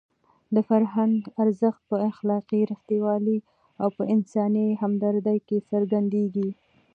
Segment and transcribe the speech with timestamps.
[0.55, 3.39] د فرهنګ ارزښت په اخلاقي رښتینولۍ
[3.81, 6.49] او په انساني همدردۍ کې څرګندېږي.